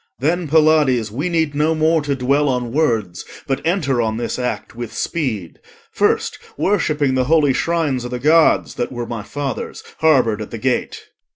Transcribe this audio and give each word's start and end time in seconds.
Then, 0.17 0.47
Pylades, 0.47 1.11
we 1.11 1.29
need 1.29 1.53
no 1.53 1.75
more 1.75 2.01
to 2.01 2.15
dwell 2.15 2.49
On 2.49 2.71
words, 2.71 3.23
but 3.45 3.61
enter 3.63 4.01
on 4.01 4.17
this 4.17 4.39
act 4.39 4.75
with 4.75 4.91
speed, 4.93 5.59
First 5.91 6.39
worshipping 6.57 7.13
the 7.13 7.25
holy 7.25 7.53
shrines 7.53 8.03
o' 8.03 8.09
the 8.09 8.17
Gods 8.17 8.73
That 8.73 8.91
were 8.91 9.05
my 9.05 9.21
father's, 9.21 9.83
harboured 9.99 10.41
at 10.41 10.49
the 10.49 10.57
gate. 10.57 11.03